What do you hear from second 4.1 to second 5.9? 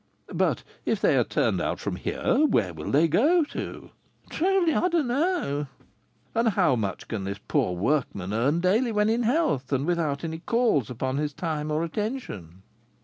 "Truly, I don't know."